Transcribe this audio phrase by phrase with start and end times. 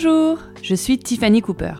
[0.00, 1.74] Bonjour, je suis Tiffany Cooper.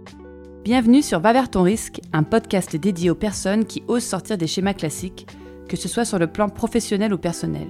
[0.65, 4.49] Bienvenue sur Va vers ton risque, un podcast dédié aux personnes qui osent sortir des
[4.49, 5.29] schémas classiques,
[5.69, 7.69] que ce soit sur le plan professionnel ou personnel.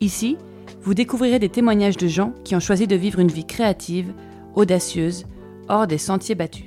[0.00, 0.36] Ici,
[0.82, 4.12] vous découvrirez des témoignages de gens qui ont choisi de vivre une vie créative,
[4.54, 5.26] audacieuse,
[5.68, 6.66] hors des sentiers battus.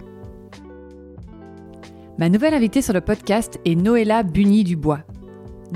[2.18, 5.06] Ma nouvelle invitée sur le podcast est Noëlla Bugny-Dubois.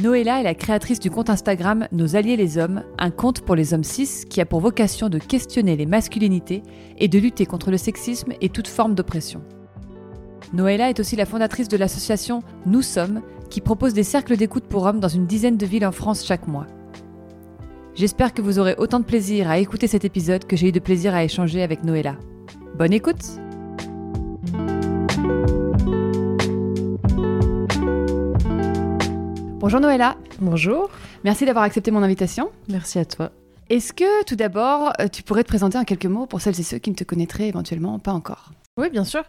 [0.02, 3.76] Noëlla est la créatrice du compte Instagram Nos Alliés les Hommes, un compte pour les
[3.76, 6.64] hommes cis qui a pour vocation de questionner les masculinités
[6.98, 9.44] et de lutter contre le sexisme et toute forme d'oppression.
[10.52, 13.22] Noëlla est aussi la fondatrice de l'association Nous Sommes,
[13.52, 16.48] qui propose des cercles d'écoute pour hommes dans une dizaine de villes en France chaque
[16.48, 16.66] mois.
[17.94, 20.80] J'espère que vous aurez autant de plaisir à écouter cet épisode que j'ai eu de
[20.80, 22.16] plaisir à échanger avec Noëlla.
[22.76, 23.43] Bonne écoute
[29.63, 30.17] Bonjour Noëlla.
[30.41, 30.90] Bonjour.
[31.24, 32.49] Merci d'avoir accepté mon invitation.
[32.68, 33.32] Merci à toi.
[33.70, 36.63] Est-ce que tout d'abord, euh, tu pourrais te présenter en quelques mots pour celles et
[36.63, 38.51] ceux qui ne te connaîtraient éventuellement pas encore?
[38.76, 39.23] Oui, bien sûr.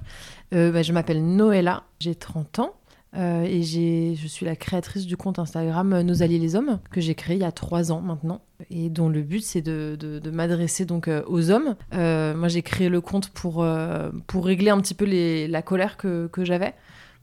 [0.52, 2.72] Euh, bah, je m'appelle Noëlla, j'ai 30 ans.
[3.16, 7.14] euh, et je suis la créatrice du compte Instagram Nos Alliés les Hommes, que j'ai
[7.14, 10.30] créé il y a trois ans maintenant, et dont le but c'est de, de- de
[10.32, 11.76] m'adresser donc euh, aux hommes.
[11.94, 13.64] Euh, moi j'ai créé le compte pour,
[14.26, 16.74] pour régler un petit peu les- la colère que, que j'avais,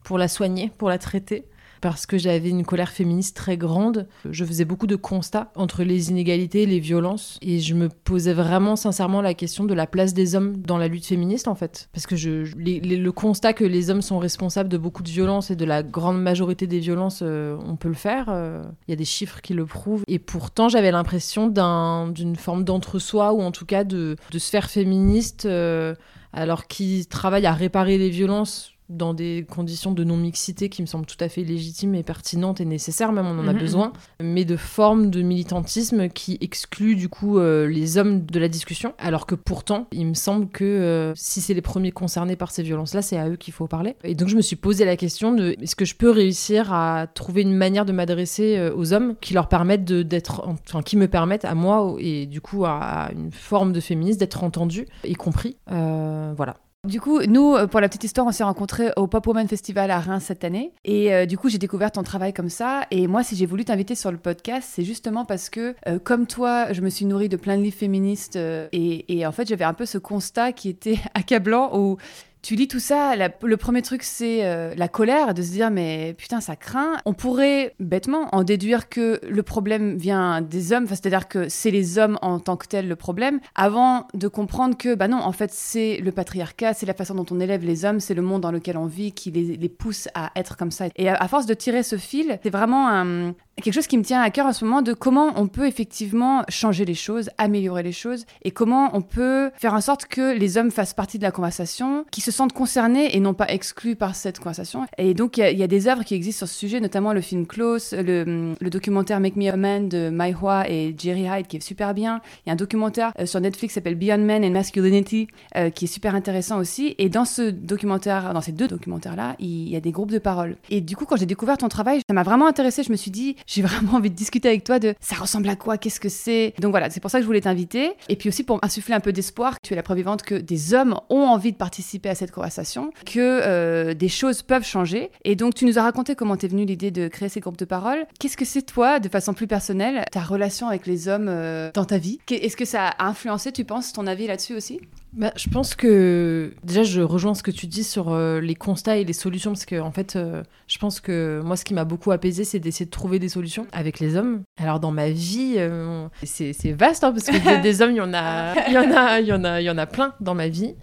[0.02, 1.44] pour la soigner, pour la traiter.
[1.82, 4.06] Parce que j'avais une colère féministe très grande.
[4.30, 7.38] Je faisais beaucoup de constats entre les inégalités, les violences.
[7.42, 10.86] Et je me posais vraiment sincèrement la question de la place des hommes dans la
[10.86, 11.88] lutte féministe, en fait.
[11.92, 15.56] Parce que je, le constat que les hommes sont responsables de beaucoup de violences et
[15.56, 18.26] de la grande majorité des violences, euh, on peut le faire.
[18.28, 20.04] euh, Il y a des chiffres qui le prouvent.
[20.06, 24.70] Et pourtant, j'avais l'impression d'un- d'une forme d'entre-soi, ou en tout cas de, de sphère
[24.70, 25.96] féministe, euh,
[26.32, 31.06] alors qui travaille à réparer les violences dans des conditions de non-mixité qui me semblent
[31.06, 34.44] tout à fait légitimes et pertinentes et nécessaires, même on en a Mhm, besoin, mais
[34.44, 39.26] de formes de militantisme qui excluent du coup euh, les hommes de la discussion, alors
[39.26, 43.02] que pourtant, il me semble que euh, si c'est les premiers concernés par ces violences-là,
[43.02, 43.96] c'est à eux qu'il faut parler.
[44.04, 47.06] Et donc je me suis posé la question de est-ce que je peux réussir à
[47.06, 51.08] trouver une manière de m'adresser euh, aux hommes qui leur permettent d'être, enfin qui me
[51.08, 55.14] permettent à moi et du coup à, à une forme de féministe d'être entendue et
[55.14, 55.56] compris.
[55.68, 56.56] Voilà.
[56.88, 59.88] Du coup, nous, euh, pour la petite histoire, on s'est rencontrés au Pop Woman Festival
[59.92, 60.72] à Reims cette année.
[60.84, 62.88] Et euh, du coup, j'ai découvert ton travail comme ça.
[62.90, 66.26] Et moi, si j'ai voulu t'inviter sur le podcast, c'est justement parce que, euh, comme
[66.26, 68.34] toi, je me suis nourrie de plein de livres féministes.
[68.34, 71.98] et, et en fait, j'avais un peu ce constat qui était accablant où
[72.42, 76.14] tu lis tout ça, le premier truc c'est euh, la colère, de se dire mais
[76.18, 76.96] putain ça craint.
[77.06, 81.98] On pourrait bêtement en déduire que le problème vient des hommes, c'est-à-dire que c'est les
[81.98, 85.52] hommes en tant que tels le problème, avant de comprendre que bah non en fait
[85.52, 88.50] c'est le patriarcat, c'est la façon dont on élève les hommes, c'est le monde dans
[88.50, 90.86] lequel on vit qui les, pousse à être comme ça.
[90.96, 94.20] Et à force de tirer ce fil, c'est vraiment un, quelque chose qui me tient
[94.20, 97.92] à cœur en ce moment de comment on peut effectivement changer les choses, améliorer les
[97.92, 101.30] choses et comment on peut faire en sorte que les hommes fassent partie de la
[101.30, 104.86] conversation, qui se sentent concernés et non pas exclus par cette conversation.
[104.98, 107.46] Et donc il y a- des œuvres qui existent sur ce sujet, notamment le film
[107.46, 111.60] Close, le, documentaire Make Me a Man de Mai Hua et Jerry Hyde qui est
[111.60, 112.20] super bien.
[112.44, 115.70] Il y a un documentaire euh, sur Netflix qui s'appelle Beyond Men and Masculinity euh,
[115.70, 116.94] qui est super intéressant aussi.
[116.98, 120.56] Et dans ce documentaire, dans ces deux documentaires-là, il y a des groupes de parole.
[120.70, 122.82] Et du coup, quand j'ai découvert ton travail, ça m'a vraiment intéressé.
[122.82, 125.56] Je me suis dit, j'ai vraiment envie de discuter avec toi de ça ressemble à
[125.56, 126.54] quoi, qu'est-ce que c'est.
[126.60, 127.92] Donc voilà, c'est pour ça que je voulais t'inviter.
[128.08, 130.74] Et puis aussi pour insuffler un peu d'espoir, tu es la preuve vivante que des
[130.74, 135.10] hommes ont envie de participer à cette conversation, que euh, des choses peuvent changer.
[135.24, 137.64] Et donc tu nous as raconté comment t'es venue l'idée de créer ces groupes de
[137.64, 138.06] parole.
[138.18, 141.84] Qu'est-ce que c'est toi, de façon plus personnelle, ta relation avec les hommes euh, dans
[141.84, 142.18] ta vie?
[142.30, 144.80] Est-ce que ça a influencé, tu penses, ton avis là-dessus aussi?
[145.12, 148.96] Bah, je pense que déjà je rejoins ce que tu dis sur euh, les constats
[148.96, 151.84] et les solutions parce que en fait euh, je pense que moi ce qui m'a
[151.84, 154.42] beaucoup apaisé c'est d'essayer de trouver des solutions avec les hommes.
[154.56, 158.00] Alors dans ma vie euh, c'est vaste hein, parce que des, des hommes il y
[158.00, 160.14] en a il y en a il y en a il y en a plein
[160.20, 160.76] dans ma vie.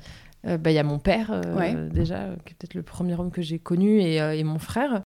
[0.48, 1.76] Euh, bah, il y a mon père euh, Ouais.
[1.92, 4.58] déjà euh, qui est peut-être le premier homme que j'ai connu et, euh, et mon
[4.58, 5.02] frère.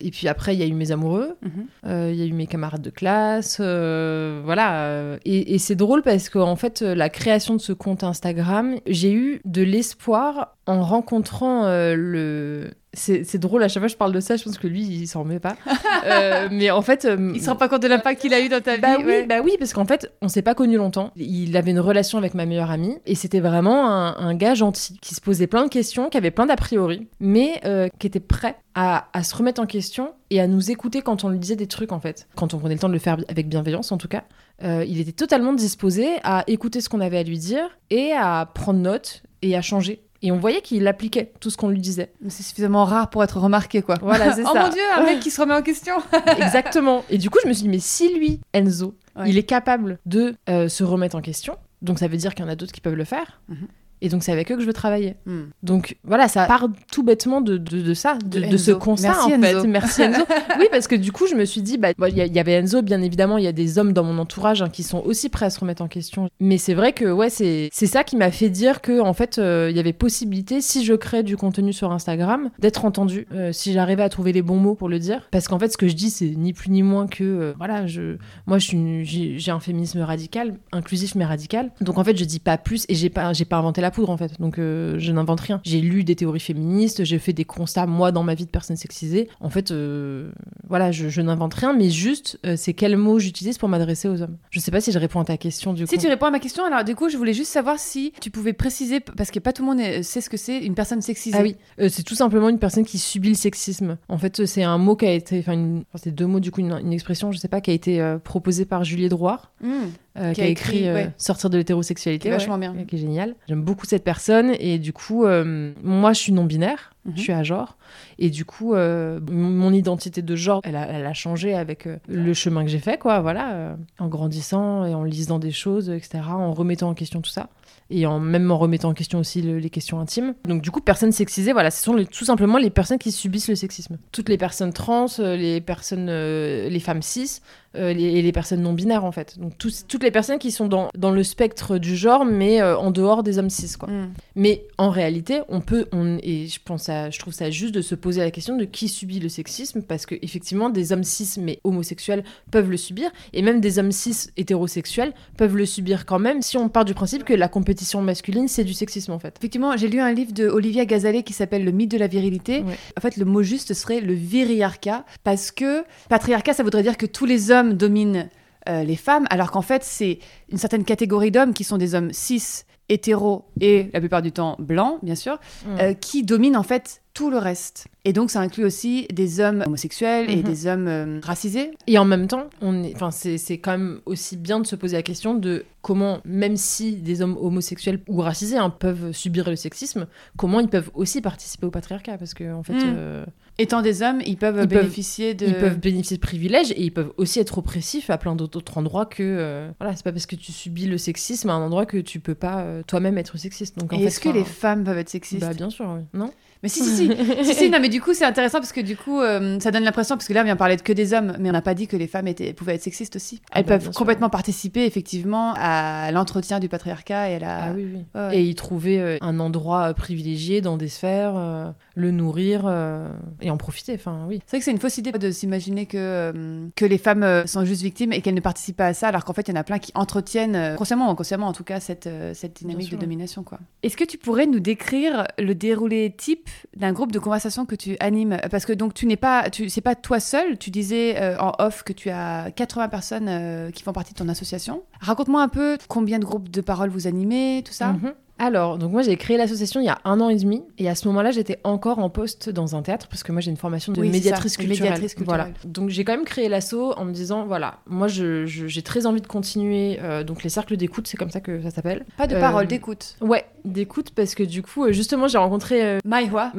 [0.00, 1.36] Et puis après il y a eu mes amoureux.
[1.42, 1.66] Mhm.
[2.10, 5.18] Il y a eu mes camarades de classe, voilà.
[5.24, 9.12] Et, et c'est drôle parce qu'en fait, euh, la création de ce compte Instagram, j'ai
[9.12, 12.70] eu de l'espoir en rencontrant le.
[12.94, 15.06] C'est drôle, à chaque fois que je parle de ça, je pense que lui, il
[15.06, 15.56] s'en remet pas.
[16.06, 17.06] Euh, mais en fait.
[17.06, 19.04] euh, Il se rend pas compte de l'impact qu'il a eu dans ta bah vie
[19.04, 19.26] oui, ouais.
[19.26, 21.12] bah oui, parce qu'en fait, on s'est pas connus longtemps.
[21.16, 24.98] Il avait une relation avec ma meilleure amie et c'était vraiment un, un gars gentil
[25.00, 28.20] qui se posait plein de questions, qui avait plein d'a priori, mais euh, qui était
[28.20, 31.56] prêt à, à se remettre en question et à nous écouter quand on lui disait
[31.56, 32.28] des trucs en fait.
[32.36, 34.24] Quand on prenait le temps de le faire avec bienveillance en tout cas.
[34.62, 38.46] Euh, il était totalement disposé à écouter ce qu'on avait à lui dire et à
[38.52, 40.02] prendre note et à changer.
[40.26, 42.10] Et on voyait qu'il appliquait tout ce qu'on lui disait.
[42.28, 43.96] C'est suffisamment rare pour être remarqué, quoi.
[44.00, 44.62] Voilà, c'est oh ça.
[44.64, 45.96] mon dieu, un mec qui se remet en question.
[46.38, 47.04] Exactement.
[47.10, 49.28] Et du coup, je me suis dit, mais si lui, Enzo, Ouais.
[49.30, 52.48] il est capable de euh, se remettre en question, donc ça veut dire qu'il y
[52.48, 53.68] en a d'autres qui peuvent le faire, Mhm.
[54.04, 55.16] Et donc, c'est avec eux que je veux travailler.
[55.24, 55.44] Hmm.
[55.62, 59.40] Donc, voilà, ça part tout bêtement de, de, de ça, de, ce constat, Merci, en
[59.40, 59.66] fait.
[59.66, 60.20] Merci Enzo.
[60.58, 62.82] oui, parce que du coup, je me suis dit, bah, bon, il y, avait Enzo,
[62.82, 65.46] bien évidemment, il y a des hommes dans mon entourage hein, qui sont aussi prêts
[65.46, 66.28] à se remettre en question.
[66.38, 69.68] Mais c'est vrai que, ouais, c'est ça qui m'a fait dire que, en fait, euh,
[69.70, 73.72] il y avait possibilité, si je crée du contenu sur Instagram, d'être entendu, euh, si
[73.72, 75.28] j'arrivais à trouver les bons mots pour le dire.
[75.30, 77.86] Parce qu'en fait, ce que je dis, c'est ni plus ni moins que, euh, voilà,
[77.86, 81.70] je, moi, j'ai un féminisme radical, inclusif mais radical.
[81.80, 84.16] Donc, en fait, je dis pas plus et j'ai pas, pas inventé la poudre, en
[84.16, 84.40] fait.
[84.40, 85.60] Donc, euh, je n'invente rien.
[85.64, 88.76] J'ai lu des théories féministes, j'ai fait des constats, moi, dans ma vie de personne
[88.76, 89.28] sexisée.
[89.40, 90.30] En fait, euh,
[90.68, 94.20] voilà, je, je n'invente rien, mais juste, euh, c'est quels mots j'utilise pour m'adresser aux
[94.22, 94.36] hommes.
[94.50, 96.00] Je sais pas si je réponds à ta question, du Si coup.
[96.02, 98.52] tu réponds à ma question, alors du coup, je voulais juste savoir si tu pouvais
[98.52, 101.36] préciser, parce que pas tout le monde sait ce que c'est une personne sexisée.
[101.38, 101.56] Ah oui,
[101.88, 103.96] c'est tout simplement une personne qui subit le sexisme.
[104.08, 106.50] En fait, c'est un mot qui a été, enfin, une- enfin, c'est deux mots du
[106.50, 109.88] coup, une, une expression, je sais pas, qui a été proposée par Julie Drouard, Hmm.
[110.16, 111.10] Euh, Qui qui, a écrit, écrit, euh, ouais.
[111.18, 112.74] Sortir de l'hétérosexualité, Qui est vachement bien.
[112.86, 113.34] qui est génial.
[113.48, 116.92] J'aime beaucoup cette personne et du coup, euh, moi, je suis non binaire.
[117.04, 117.12] Mhm.
[117.16, 117.76] Je suis à genre.
[118.18, 122.32] Et du coup, euh, mon identité de genre, elle a, elle a changé avec le
[122.34, 123.20] chemin que j'ai fait, quoi.
[123.20, 123.52] Voilà.
[123.54, 126.20] euh, en grandissant et en lisant des choses, etc.
[126.30, 127.48] En remettant en question tout ça.
[127.90, 130.34] Et en même en remettant en question aussi le- les questions intimes.
[130.48, 133.48] Donc, du coup, personnes sexisées, voilà, ce sont les- tout simplement les personnes qui subissent
[133.48, 133.98] le sexisme.
[134.10, 137.40] Toutes les personnes trans, euh, les personnes, euh, les femmes cis,
[137.76, 139.38] euh, les- et les personnes non binaires, en fait.
[139.38, 142.90] Donc, toutes les personnes qui sont dans, dans le spectre du genre, mais euh, en
[142.90, 143.88] dehors des hommes cis, quoi.
[143.90, 144.12] Hmm.
[144.34, 147.82] Mais en réalité, on peut, on, et je pense à, je trouve ça juste de
[147.82, 151.28] se poser la question de qui subit le sexisme, parce que effectivement, des hommes cis
[151.38, 156.18] mais homosexuels peuvent le subir, et même des hommes cis hétérosexuels peuvent le subir quand
[156.18, 159.34] même, si on part du principe que la compétition masculine c'est du sexisme en fait.
[159.38, 162.62] Effectivement, j'ai lu un livre de Olivia Gazalet qui s'appelle Le mythe de la virilité.
[162.62, 162.76] Ouais.
[162.96, 167.06] En fait, le mot juste serait le viriarcat, parce que patriarcat, ça voudrait dire que
[167.06, 168.28] tous les hommes dominent
[168.68, 172.12] euh, les femmes, alors qu'en fait, c'est une certaine catégorie d'hommes qui sont des hommes
[172.12, 175.80] cis, hétéros et la plupart du temps blancs, bien sûr, Mm.
[175.80, 177.86] euh, qui dominent en fait tout le reste.
[178.04, 180.42] Et donc, ça inclut aussi des hommes homosexuels et Mhm.
[180.42, 181.70] des hommes euh, racisés.
[181.86, 184.74] Et en même temps, on est, enfin, c'est, c'est quand même aussi bien de se
[184.76, 189.48] poser la question de comment, même si des hommes homosexuels ou racisés hein, peuvent subir
[189.48, 190.06] le sexisme,
[190.36, 192.74] comment ils peuvent aussi participer au patriarcat, parce que en fait.
[192.74, 192.94] Mm.
[192.96, 193.24] euh,
[193.56, 195.46] Étant des hommes, ils peuvent Ils peuvent- bénéficier de...
[195.46, 199.06] Ils peuvent bénéficier de privilèges et ils peuvent aussi être oppressifs à plein d'autres endroits
[199.06, 199.22] que.
[199.22, 202.18] euh, voilà, c'est pas parce que tu subis le sexisme à un endroit que tu
[202.18, 203.78] peux pas euh, toi-même être sexiste.
[203.78, 205.40] Donc, est-ce que enfin, les femmes peuvent être sexistes?
[205.42, 206.02] Bah, bien sûr, oui.
[206.18, 206.32] Non?
[206.64, 207.44] Mais si, si, si.
[207.44, 209.84] si, si, non, mais du coup, c'est intéressant parce que du coup, euh, ça donne
[209.84, 211.74] l'impression, parce que là, on vient parler de que des hommes, mais on n'a pas
[211.74, 213.42] dit que les femmes étaient, pouvaient être sexistes aussi.
[213.50, 213.92] Ah Elles bah, peuvent sûr.
[213.92, 217.64] complètement participer, effectivement, à l'entretien du patriarcat et à la.
[217.64, 218.04] Ah oui, oui.
[218.14, 218.38] Ouais, ouais.
[218.38, 223.08] Et y trouver euh, un endroit euh, privilégié dans des sphères, le nourrir euh,
[223.40, 223.94] et en profiter.
[223.94, 224.40] Enfin, oui.
[224.46, 227.46] C'est vrai que c'est une fausse idée de s'imaginer que, euh, que les femmes euh,
[227.46, 229.56] sont juste victimes et qu'elles ne participent pas à ça, alors qu'en fait, il y
[229.56, 232.96] en a plein qui entretiennent, consciemment ou inconsciemment en tout cas, cette, cette dynamique de
[232.96, 233.42] domination.
[233.42, 233.58] quoi.
[233.82, 237.96] Est-ce que tu pourrais nous décrire le déroulé type d'un groupe de conversation que tu
[238.00, 238.38] animes?
[238.50, 241.52] Parce que donc, tu n'es pas, tu, c'est pas toi seul, tu disais euh, en
[241.58, 244.82] off que tu as 80 personnes qui font partie de ton association.
[245.00, 247.92] Raconte-moi un peu combien de groupes de parole vous animez, tout ça.
[247.92, 248.14] Mhm.
[248.38, 250.96] Alors, donc moi j'ai créé l'association il y a un an et demi, et à
[250.96, 253.92] ce moment-là j'étais encore en poste dans un théâtre, parce que moi j'ai une formation
[253.92, 254.90] de Oui, médiatrice ça, culturelle.
[254.90, 255.40] médiatrice culturelle.
[255.54, 255.54] Voilà.
[255.64, 259.06] Donc j'ai quand même créé l'asso en me disant, voilà, moi je- je- j'ai très
[259.06, 262.04] envie de continuer, euh, donc les cercles d'écoute, c'est comme ça que ça s'appelle.
[262.16, 263.16] Pas de Euh, parole, d'écoute.
[263.20, 266.50] Ouais, d'écoute, parce que du coup, euh, justement j'ai rencontré euh, Maïwa.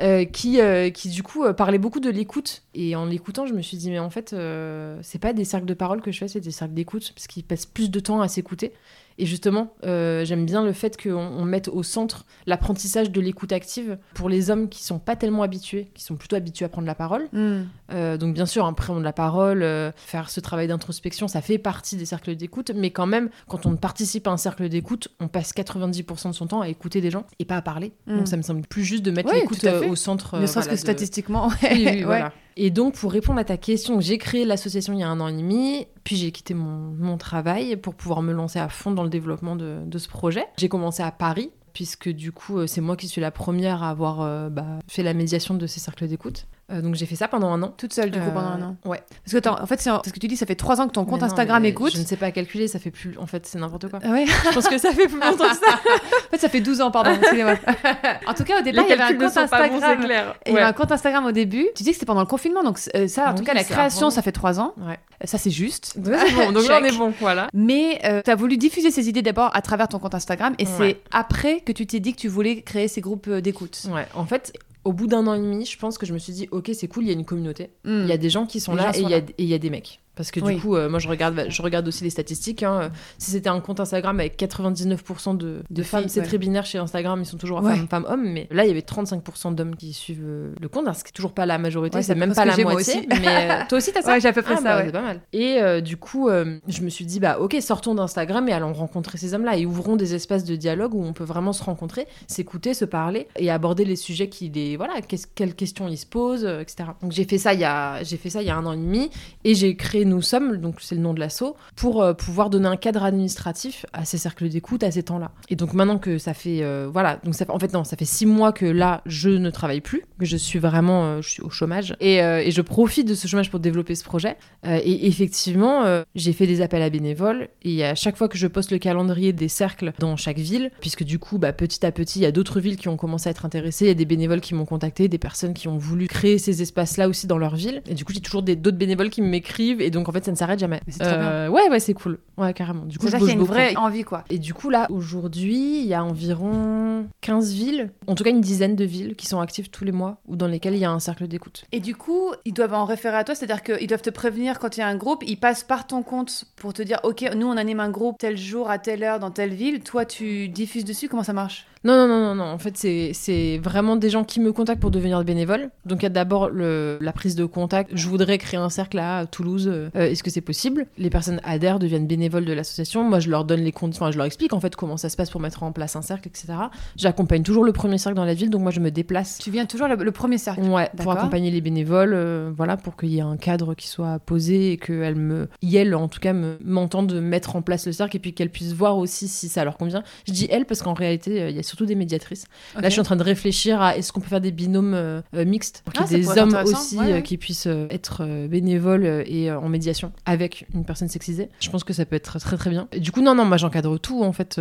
[0.00, 2.62] Euh, qui, euh, qui du coup euh, parlait beaucoup de l'écoute.
[2.74, 5.66] Et en l'écoutant, je me suis dit, mais en fait, euh, c'est pas des cercles
[5.66, 8.20] de parole que je fais, c'est des cercles d'écoute, parce qu'ils passent plus de temps
[8.20, 8.72] à s'écouter.
[9.18, 13.52] Et justement, euh, j'aime bien le fait qu'on on mette au centre l'apprentissage de l'écoute
[13.52, 16.86] active pour les hommes qui sont pas tellement habitués, qui sont plutôt habitués à prendre
[16.86, 17.28] la parole.
[17.32, 17.62] Hmm.
[17.92, 21.58] Euh, donc bien sûr, hein, prendre la parole, euh, faire ce travail d'introspection, ça fait
[21.58, 25.28] partie des cercles d'écoute, mais quand même, quand on participe à un cercle d'écoute, on
[25.28, 27.92] passe 90% de son temps à écouter des gens et pas à parler.
[28.06, 28.16] Mm.
[28.18, 30.38] Donc ça me semble plus juste de mettre Oui, l'écoute au centre.
[30.40, 31.48] ne serait-ce voilà, que de- statistiquement.
[31.62, 32.02] Oui, oui, Ouais.
[32.04, 32.32] voilà.
[32.56, 35.28] Et donc, pour répondre à ta question, j'ai créé l'association il y a un an
[35.28, 39.02] et demi, puis j'ai quitté mon, mon travail pour pouvoir me lancer à fond dans
[39.02, 40.44] le développement de, de ce projet.
[40.56, 43.90] J'ai commencé à Paris, puisque du coup, euh, c'est moi qui suis la première à
[43.90, 46.46] avoir euh, bah, fait la médiation de ces cercles d'écoute.
[46.72, 47.74] Euh, donc, j'ai fait ça pendant un an.
[47.76, 48.76] Toute seule, du coup, Euh, pendant un an.
[48.86, 49.02] Ouais.
[49.22, 51.04] Parce que, en fait, c'est ce que tu dis, ça fait trois ans que ton
[51.04, 51.92] compte non, Instagram écoute.
[51.94, 53.18] Je ne sais pas calculer, ça fait plus.
[53.18, 53.98] En fait, c'est n'importe quoi.
[54.02, 55.78] Ah ouais je pense que ça fait plus longtemps que ça.
[56.26, 57.10] En fait, ça fait 12 ans, pardon.
[58.34, 60.00] en tout cas, au départ, il y avait un compte Instagram.
[60.04, 60.34] clair.
[60.46, 61.66] Il y avait un compte Instagram au début.
[61.74, 63.64] Tu dis que c'était pendant le confinement, donc euh, ça, en Oui, tout cas, la
[63.64, 64.74] création, ça fait trois ans.
[64.78, 64.98] Ouais.
[65.22, 65.94] Euh, Ça, c'est juste.
[66.04, 67.48] Ouais, c'est bon, donc là, on est bon, voilà.
[67.54, 71.00] Mais tu as voulu diffuser ces idées d'abord à travers ton compte Instagram, et c'est
[71.12, 73.82] après que tu t'es dit que tu voulais créer ces groupes euh, d'écoute.
[73.90, 74.52] Ouais, en fait,
[74.84, 76.88] au bout d'un an et demi, je pense que je me suis dit, ok, c'est
[76.88, 77.70] cool, il y a une communauté.
[77.84, 78.02] Hmm.
[78.02, 79.18] Il y a des gens qui sont Les là gens et sont il y, a-
[79.20, 79.24] là.
[79.38, 80.00] et il y a des mecs.
[80.16, 80.54] Parce que Oui.
[80.54, 82.62] du coup, euh, moi, je regarde, je regarde aussi les statistiques.
[82.62, 82.90] hein.
[83.18, 86.26] Si c'était un compte Instagram avec 99% de, de, De femmes, c'est ouais.
[86.26, 87.74] très binaire chez Instagram, ils sont toujours Ouais.
[87.74, 88.24] femmes, femmes, hommes.
[88.32, 91.08] Mais là, il y avait 35% d'hommes qui suivent euh, le compte, hein, ce qui
[91.08, 92.94] est toujours pas la majorité, Ouais, c'est même pas la moitié.
[92.98, 93.08] aussi.
[93.20, 94.82] Mais euh, toi aussi, t'as ça Ouais, j'ai à peu près Ah, ça, bah.
[94.86, 95.20] C'est pas mal.
[95.32, 96.28] Et euh, du coup,
[96.68, 99.96] je me suis dit, bah ok, sortons d'Instagram et allons rencontrer ces hommes-là et ouvrons
[99.96, 103.84] des espaces de dialogue où on peut vraiment se rencontrer, s'écouter, se parler et aborder
[103.84, 104.94] les sujets qui les voilà,
[105.34, 106.90] quelles questions ils se posent, etc.
[107.02, 108.72] Donc j'ai fait ça il y a j'ai fait ça il y a un an
[108.72, 109.10] et demi
[109.44, 112.68] et j'ai créé Nous sommes, donc c'est le nom de l'asso, pour euh, pouvoir donner
[112.68, 115.30] un cadre administratif à ces cercles d'écoute à ces temps-là.
[115.48, 118.04] Et donc maintenant que ça fait euh, voilà, donc ça en fait non, ça fait
[118.04, 121.42] six mois que là je ne travaille plus, que je suis vraiment euh, je suis
[121.42, 122.20] au chômage et,
[122.54, 124.36] je profite de ce chômage pour développer ce projet.
[124.64, 125.84] Et effectivement,
[126.14, 129.32] j'ai fait des appels à bénévoles et à chaque fois que je poste le calendrier
[129.32, 132.32] des cercles dans chaque ville, puisque du coup, bah, petit à petit, il y a
[132.32, 134.66] d'autres villes qui ont commencé à être intéressées, il y a des bénévoles qui m'ont
[134.66, 137.82] contacté, des personnes qui ont voulu créer ces espaces-là aussi dans leur ville.
[137.88, 140.36] Et du coup, j'ai toujours d'autres bénévoles qui m'écrivent et donc en fait, ça ne
[140.36, 140.80] s'arrête jamais.
[140.88, 142.18] C'est Euh, ouais, ouais, c'est cool.
[142.36, 142.84] Ouais, carrément.
[142.84, 143.52] Du coup, C'est qu'il y a une beaucoup.
[143.52, 144.24] vraie envie, quoi.
[144.28, 148.40] Et du coup, là, aujourd'hui, il y a environ 15 villes, en tout cas une
[148.40, 150.90] dizaine de villes qui sont actives tous les mois ou dans lesquelles il y a
[150.90, 151.64] un cercle d'écoute.
[151.72, 154.76] Et du coup, ils doivent en référer à toi, c'est-à-dire qu'ils doivent te prévenir quand
[154.76, 157.46] il y a un groupe, ils passent par ton compte pour te dire, ok, nous
[157.46, 160.84] on anime un groupe tel jour, à telle heure, dans telle ville, toi tu diffuses
[160.84, 161.66] dessus, comment ça marche?
[161.84, 162.44] Non, non, non, non, non.
[162.44, 165.70] En fait, c'est- vraiment des gens qui me contactent pour devenir bénévole.
[165.84, 167.90] Donc, il y a d'abord la prise de contact.
[167.94, 169.68] Je voudrais créer un cercle à Toulouse.
[169.70, 170.86] Euh, Est-ce que c'est possible?
[170.98, 173.04] Les personnes adhèrent, deviennent bénévoles de l'association.
[173.04, 174.04] Moi, je leur donne les conditions.
[174.04, 176.02] Enfin, je leur explique en fait comment ça se passe pour mettre en place un
[176.02, 176.54] cercle, etc.
[176.96, 178.50] J'accompagne toujours le premier cercle dans la ville.
[178.50, 179.38] Donc, moi, je me déplace.
[179.42, 180.62] Tu viens toujours le, le premier cercle.
[180.62, 184.18] Ouais, pour accompagner les bénévoles, euh, voilà, pour qu'il y ait un cadre qui soit
[184.20, 187.92] posé et qu'elles me, y elles en tout cas, me- m'entendent mettre en place le
[187.92, 190.02] cercle et puis qu'elles puissent voir aussi si ça leur convient.
[190.26, 192.44] Je dis elles parce qu'en réalité, euh, il y a surtout des médiatrices.
[192.76, 195.20] Là, je suis en train de réfléchir à est-ce qu'on peut faire des binômes euh,
[195.34, 197.22] euh, mixtes pour qu'il Ah, y ça ait des hommes aussi Ouais, euh, ouais.
[197.22, 201.48] qui puissent être bénévoles et en médiation avec une personne sexisée.
[201.60, 202.86] Je pense que ça peut être très très bien.
[202.92, 204.58] Et du coup, non, non, moi j'encadre tout en fait.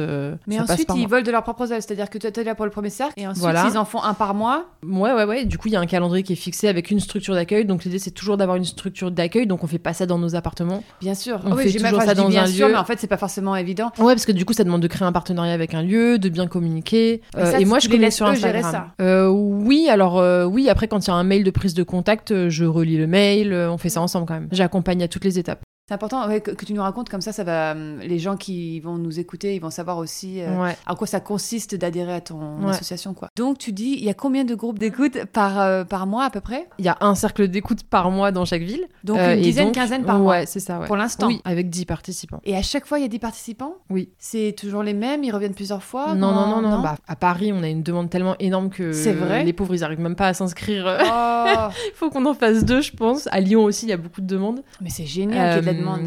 [0.48, 1.10] Mais ça passe ensuite, par ils moi.
[1.10, 3.28] volent de leur propre aile, c'est-à-dire que toi t'es là pour le premier cercle, et
[3.28, 3.68] ensuite Voilà.
[3.72, 4.66] ils en font un par mois.
[4.86, 5.46] Ouais, ouais, ouais.
[5.46, 7.66] Du coup, il y a un calendrier qui est fixé avec une structure d'accueil.
[7.66, 9.48] Donc, l'idée, c'est toujours d'avoir une structure d'accueil.
[9.48, 10.84] Donc, on fait pas ça dans nos appartements.
[11.02, 11.40] Bien sûr.
[11.46, 12.74] On oui, fait toujours ça dans bien un sûr, lieu.
[12.74, 13.92] mais en fait c'est pas forcément évident.
[14.00, 16.30] Ouais, parce que du coup, ça demande de créer un partenariat avec un lieu, de
[16.30, 17.03] bien communiquer.
[17.04, 18.92] Et Euh, ça, et moi, je connais sur Instagram.
[19.02, 20.70] Euh, oui, alors euh, oui.
[20.70, 23.54] Après, quand il y a un mail de prise de contact, je relis le mail.
[23.54, 24.50] on fait ça ensemble quand même.
[24.52, 25.63] J'accompagne à toutes les étapes.
[25.90, 27.74] C'est important ouais, que, que tu nous racontes comme ça, ça va.
[27.74, 30.78] hum, Les gens qui vont nous écouter, ils vont savoir aussi euh, Ouais.
[30.88, 32.70] en quoi ça consiste d'adhérer à ton Ouais.
[32.70, 33.28] association, quoi.
[33.36, 36.30] Donc tu dis, il y a combien de groupes d'écoute par euh, par mois à
[36.30, 36.70] peu près?
[36.80, 38.86] Il y a un cercle d'écoute par mois dans chaque ville.
[39.04, 40.80] Donc Euh, une dizaine, donc- quinzaine par mois Ouais, c'est ça.
[40.88, 41.28] Pour l'instant.
[41.28, 42.40] Oui, avec 10 participants.
[42.46, 43.76] Et à chaque fois, il y a des participants?
[43.90, 44.10] Oui.
[44.18, 46.16] C'est toujours les mêmes Ils reviennent plusieurs fois?
[46.16, 46.82] Non, non, non, non, non?
[46.82, 49.44] Bah, à Paris, on a une demande tellement énorme que vrai?
[49.44, 50.86] les pauvres, ils arrivent même pas à s'inscrire.
[50.88, 53.28] Oh, Il faut qu'on en fasse deux, je pense.
[53.34, 54.62] À Lyon aussi, il y a beaucoup de demandes.
[54.80, 56.02] mais c'est génial Euh, demande.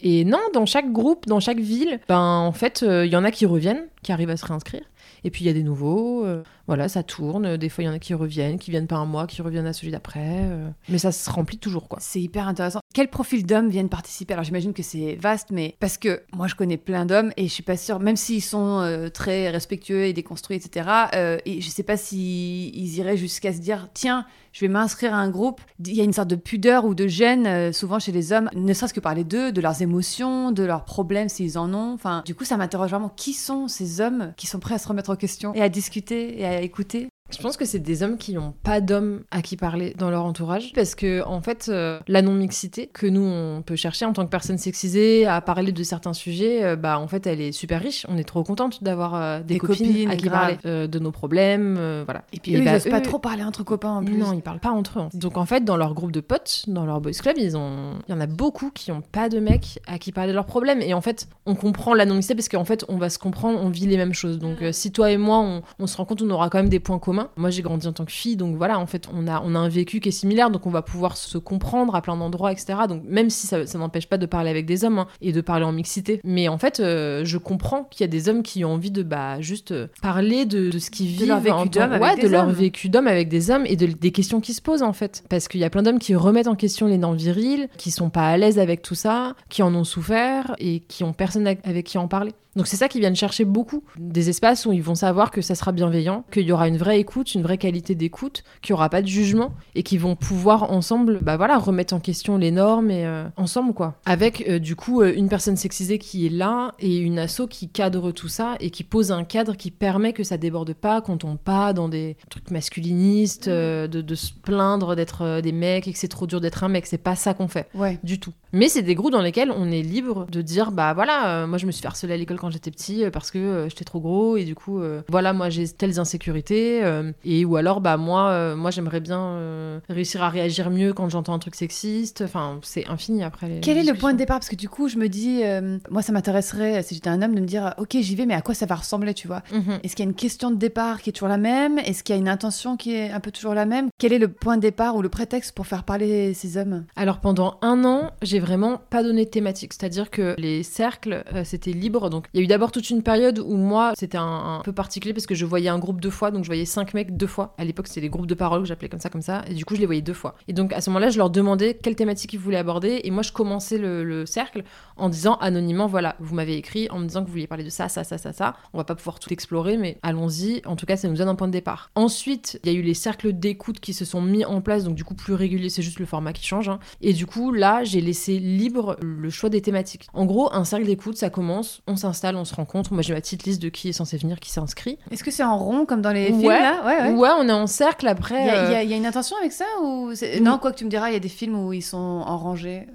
[0.00, 3.24] Et non, dans chaque groupe, dans chaque ville, ben en fait, euh, il y en
[3.24, 4.82] a qui reviennent, qui arrivent à se réinscrire.
[5.24, 6.26] Et puis il y a des nouveaux.
[6.72, 7.58] Voilà, ça tourne.
[7.58, 9.66] Des fois, il y en a qui reviennent, qui viennent pas un mois, qui reviennent
[9.66, 10.22] à celui d'après.
[10.24, 11.98] euh, mais ça se remplit toujours, quoi.
[12.00, 12.80] C'est hyper intéressant.
[12.94, 14.32] Quel profil d'hommes viennent participer?
[14.32, 17.52] Alors j'imagine que c'est vaste, mais parce que moi je connais plein d'hommes et je
[17.52, 20.88] suis pas sûre, même s'ils sont euh, très respectueux et déconstruits, etc.
[21.14, 25.14] euh, et je sais pas s'ils ils iraient jusqu'à se dire tiens, je vais m'inscrire
[25.14, 25.62] à un groupe.
[25.86, 28.50] Il y a une sorte de pudeur ou de gêne euh, souvent chez les hommes,
[28.54, 31.94] ne serait-ce que parler d'eux, de leurs émotions, de leurs problèmes s'ils en ont.
[31.94, 33.08] Enfin, du coup, ça m'interroge vraiment.
[33.08, 36.38] Qui sont ces hommes qui sont prêts à se remettre en question et à discuter
[36.40, 39.56] et à écouter Je pense que c'est des hommes qui n'ont pas d'hommes à qui
[39.56, 40.72] parler dans leur entourage.
[40.74, 44.30] Parce que, en fait, euh, la non-mixité que nous, on peut chercher en tant que
[44.30, 48.06] personne sexisée à parler de certains sujets, euh, bah, en fait, elle est super riche.
[48.08, 50.40] On est trop contente d'avoir euh, des, Des copines, copines, à qui grave.
[50.40, 51.74] parler euh, de nos problèmes.
[52.04, 52.24] voilà.
[52.32, 54.16] Et puis Et eux, bah, ils osent pas trop parler entre copains en plus.
[54.16, 55.08] Non, ils parlent pas entre eux.
[55.14, 58.12] Donc en fait, dans leur groupe de potes, dans leur boys club, ils ont, il
[58.12, 60.80] y en a beaucoup qui ont pas de mecs à qui parler de leurs problèmes.
[60.82, 63.68] Et en fait, on comprend la non-mixité parce qu'en fait, on va se comprendre, on
[63.70, 64.38] vit les mêmes choses.
[64.38, 66.68] Donc euh, si toi et moi, on, on se rend compte, on aura quand même
[66.68, 67.21] des points communs.
[67.36, 69.58] Moi, j'ai grandi en tant que fille, donc voilà, en fait, on a, on a
[69.58, 72.74] un vécu qui est similaire, donc on va pouvoir se comprendre à plein d'endroits, etc.
[72.88, 75.40] Donc même si ça, ça n'empêche pas de parler avec des hommes hein, et de
[75.40, 78.64] parler en mixité, mais en fait, euh, je comprends qu'il y a des hommes qui
[78.64, 81.92] ont envie de bah juste euh, parler de, de ce qu'ils vivent, leur vécu d'homme
[81.92, 82.52] avec ouais, des de leur hommes.
[82.52, 85.48] vécu d'homme avec des hommes et de, des questions qui se posent en fait, parce
[85.48, 88.28] qu'il y a plein d'hommes qui remettent en question les normes viriles, qui sont pas
[88.28, 91.86] à l'aise avec tout ça, qui en ont souffert et qui ont personne avec avec
[91.86, 92.32] qui en parler.
[92.54, 95.54] Donc c'est ça qu'ils viennent chercher beaucoup, des espaces où ils vont savoir que ça
[95.54, 98.88] sera bienveillant, qu'il y aura une vraie écoute, une vraie qualité d'écoute, qu'il y aura
[98.88, 102.90] pas de jugement et qu'ils vont pouvoir ensemble, bah voilà, remettre en question les normes
[102.90, 103.94] et euh, ensemble quoi.
[104.06, 107.68] Avec euh, du coup euh, une personne sexisée qui est là et une asso qui
[107.68, 111.18] cadre tout ça et qui pose un cadre qui permet que ça déborde pas, qu'on
[111.18, 115.92] tombe pas dans des trucs masculinistes, euh, de, de se plaindre d'être des mecs et
[115.92, 116.86] que c'est trop dur d'être un mec.
[116.86, 117.98] C'est pas ça qu'on fait Ouais.
[118.02, 118.32] du tout.
[118.52, 121.58] Mais c'est des groupes dans lesquels on est libre de dire bah voilà, euh, moi
[121.58, 123.84] je me suis fait harceler à l'école quand j'étais petit euh, parce que euh, j'étais
[123.84, 126.82] trop gros et du coup euh, voilà moi j'ai telles insécurités
[127.24, 131.38] et ou alors bah moi moi j'aimerais bien réussir à réagir mieux quand j'entends un
[131.38, 132.22] truc sexiste.
[132.22, 133.48] Enfin c'est infini après.
[133.48, 134.38] Les, Quel les est le point de départ?
[134.38, 135.42] Parce que du coup, je me dis,
[135.90, 138.42] moi, ça m'intéresserait, si j'étais un homme, de me dire, ok, j'y vais, mais à
[138.42, 139.42] quoi ça va ressembler, tu vois?
[139.52, 139.78] Mhm.
[139.82, 141.78] Est-ce qu'il y a une question de départ qui est toujours la même?
[141.78, 143.88] Est-ce qu'il y a une intention qui est un peu toujours la même?
[143.98, 146.84] Quel est le point de départ ou le prétexte pour faire parler ces hommes?
[146.96, 151.44] Alors pendant un an, j'ai vraiment pas donné de thématique, c'est-à-dire que les cercles, euh,
[151.44, 152.10] c'était libre.
[152.10, 155.14] Donc il y a eu d'abord toute une période où moi, c'était un, peu particulier
[155.14, 157.54] parce que je voyais un groupe deux fois, donc je voyais cinq mecs deux fois.
[157.58, 159.64] À l'époque, c'était des groupes de parole que j'appelais comme ça, comme ça, et du
[159.64, 160.34] coup, je les voyais deux fois.
[160.48, 163.22] Et donc à ce moment-là, je leur demandais quelle thématique ils voulaient aborder, et moi,
[163.22, 164.64] je commençais le, le cercle
[164.96, 167.70] en disant anonymement, voilà, vous m'avez écrit en me disant que vous vouliez parler de
[167.70, 168.56] ça, ça, ça, ça, ça.
[168.72, 170.62] On va pas pouvoir tout explorer, mais allons-y.
[170.66, 171.90] En tout cas, ça nous donne un point de départ.
[171.94, 174.94] Ensuite, il y a eu les cercles d'écoute qui se sont mis en place, donc
[174.94, 176.68] du coup plus réguliers, c'est juste le format qui change.
[176.68, 176.78] hein.
[177.00, 180.06] Et du coup, là, j'ai laissé libre le choix des thématiques.
[180.14, 182.92] En gros, un cercle d'écoute, ça commence, on s'installe, on se rencontre.
[182.92, 184.98] Moi, j'ai ma petite liste de qui est censé venir, qui s'inscrit.
[185.10, 186.60] Est-ce que c'est en rond comme dans les films Ouais.
[186.60, 186.82] là?
[186.84, 187.14] Ouais, ouais.
[187.16, 188.46] Ouais, on est en cercle après.
[188.46, 190.12] y, euh, il y a- il y a une intention avec ça ou.
[190.40, 192.36] Non, quoi que tu me diras, il y a des films où ils sont en
[192.38, 192.86] rangée.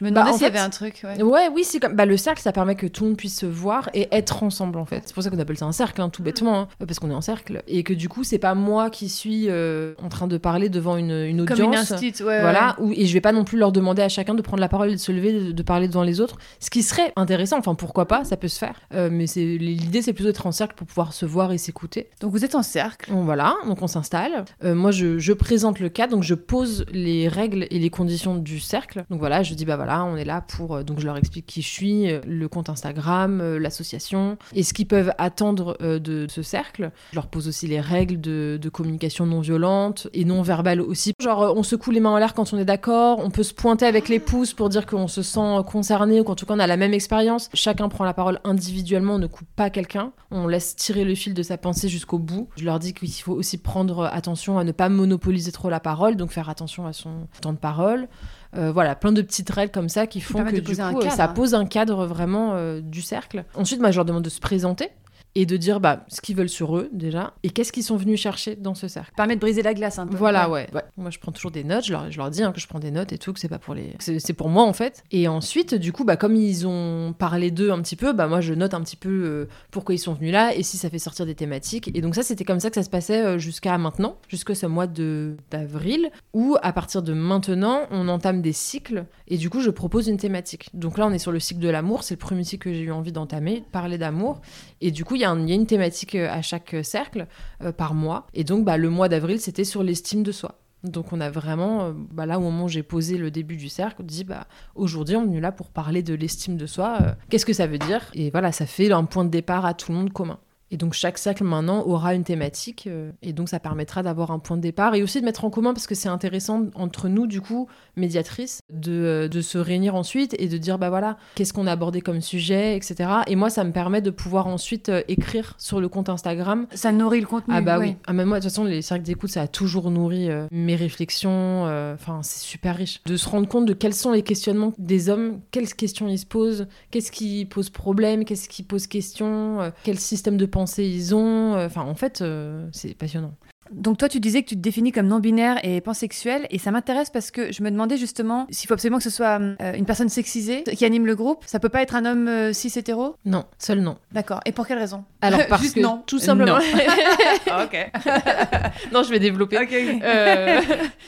[0.00, 1.02] Je me Bah, demandais en s'il y avait un truc.
[1.04, 1.22] ouais.
[1.22, 3.44] Ouais, oui, c'est comme bah, le cercle, ça permet que tout le monde puisse se
[3.46, 5.02] voir et être ensemble en fait.
[5.04, 7.14] C'est pour ça qu'on appelle ça un cercle, hein, tout bêtement, hein, parce qu'on est
[7.14, 10.38] en cercle et que du coup, c'est pas moi qui suis euh, en train de
[10.38, 11.90] parler devant une, une Comme une audience.
[11.90, 14.60] ouais, Voilà, où- et je vais pas non plus leur demander à chacun de prendre
[14.60, 16.36] la parole et de se lever, de, de parler devant les autres.
[16.60, 18.80] Ce qui serait intéressant, enfin pourquoi pas, ça peut se faire.
[18.94, 22.08] Euh, mais c'est l'idée, c'est plutôt d'être en cercle pour pouvoir se voir et s'écouter.
[22.20, 23.10] Donc vous êtes en cercle.
[23.12, 24.44] Voilà, donc on s'installe.
[24.64, 28.36] Euh, moi, je, je présente le cadre, donc je pose les règles et les conditions
[28.36, 29.04] du cercle.
[29.10, 30.76] Donc voilà, je dis bah voilà, on est là pour.
[30.76, 34.62] euh, donc je leur explique qui je suis, euh, le compte Instagram, euh, l'association, et
[34.62, 36.90] ce qu'ils peuvent attendre de ce cercle.
[37.10, 41.12] Je leur pose aussi les règles de, communication non violente et non verbale aussi.
[41.20, 43.84] Genre, on secoue les mains en l'air quand on est d'accord, on peut se pointer
[43.84, 46.68] avec les pouces pour dire qu'on se sent concerné ou qu'en tout cas on a
[46.68, 47.48] la même expérience.
[47.52, 51.34] Chacun prend la parole individuellement, on ne coupe pas quelqu'un, on laisse tirer le fil
[51.34, 52.48] de sa pensée jusqu'au bout.
[52.56, 56.16] Je leur dis qu'il faut aussi prendre attention à ne pas monopoliser trop la parole,
[56.16, 58.08] donc faire attention à son temps de parole.
[58.56, 61.12] Euh, voilà, plein de petites règles comme ça qui font que du coup, euh, cadre.
[61.12, 63.44] ça pose un cadre vraiment euh, du cercle.
[63.54, 64.88] Ensuite, moi, je leur demande de se présenter
[65.34, 68.20] et de dire bah, ce qu'ils veulent sur eux déjà et qu'est-ce qu'ils sont venus
[68.20, 69.12] chercher dans ce cercle.
[69.16, 70.16] Permet de briser la glace un peu.
[70.16, 70.68] Voilà, ouais.
[70.74, 70.82] ouais.
[70.96, 71.84] Moi, je prends toujours des notes.
[71.84, 73.48] Je leur, je leur dis hein, que je prends des notes et tout, que c'est
[73.48, 73.94] pas pour les.
[74.00, 75.04] C'est c'est pour moi, en fait.
[75.12, 78.40] Et ensuite, du coup, bah, comme ils ont parlé d'eux un petit peu, bah, moi,
[78.40, 80.98] je note un petit peu euh, pourquoi ils sont venus là et si ça fait
[80.98, 81.90] sortir des thématiques.
[81.94, 84.66] Et donc, ça, c'était comme ça que ça se passait euh, jusqu'à maintenant, jusqu'à ce
[84.66, 89.60] mois de- d'avril, où à partir de maintenant, on entame des cycles et du coup,
[89.60, 90.70] je propose une thématique.
[90.74, 92.02] Donc là, on est sur le cycle de l'amour.
[92.02, 94.40] C'est le premier cycle que j'ai eu envie d'entamer, parler d'amour.
[94.80, 97.26] Et du coup, il y, a une thématique euh, à chaque euh, cercle
[97.62, 98.26] euh, par mois.
[98.32, 100.58] Et donc, bah, le mois d'avril, c'était sur l'estime de soi.
[100.82, 103.96] Donc, on a vraiment, bah, là, au moment où j'ai posé le début du cercle,
[104.00, 107.16] on dit, bah, aujourd'hui, on est là pour parler de l'estime de soi.
[107.28, 108.00] Qu'est-ce que ça veut dire?
[108.14, 110.38] Et voilà, ça fait un point de départ à tout le monde commun.
[110.70, 114.38] Et donc chaque cercle maintenant aura une thématique euh, et donc ça permettra d'avoir un
[114.38, 117.26] point de départ et aussi de mettre en commun parce que c'est intéressant entre nous
[117.26, 121.52] du coup médiatrices de, euh, de se réunir ensuite et de dire bah voilà qu'est-ce
[121.52, 125.02] qu'on a abordé comme sujet etc et moi ça me permet de pouvoir ensuite euh,
[125.08, 127.54] écrire sur le compte Instagram Ça nourrit le contenu.
[127.54, 127.86] ah bah ouais.
[127.88, 127.96] oui.
[128.06, 130.76] Ah, mais moi, de toute façon, les cercles d'écoute, ça a toujours nourri euh, mes
[130.76, 131.64] réflexions.
[131.94, 133.00] Enfin, c'est super riche.
[133.04, 136.26] De se rendre compte de quels sont les questionnements des hommes, quelles questions ils se
[136.26, 141.54] posent, qu'est-ce qui pose problème, qu'est-ce qui pose question, quel système de pensée ils ont.
[141.54, 143.34] euh, Enfin, en fait, euh, c'est passionnant.
[143.72, 147.08] Donc toi, tu disais que tu te définis comme non-binaire et pansexuel, et ça m'intéresse
[147.08, 150.08] parce que je me demandais justement s'il faut absolument que ce soit euh, une personne
[150.08, 151.44] sexisée qui anime le groupe.
[151.46, 153.96] Ça peut pas être un homme euh, cis hétéro Non, seul non.
[154.10, 154.40] D'accord.
[154.44, 155.04] Et pour quelle raison?
[155.20, 156.02] Alors, parce Juste que non.
[156.04, 156.56] tout simplement.
[157.46, 157.90] ok.
[158.92, 159.56] non, je vais développer.
[160.02, 160.60] Euh,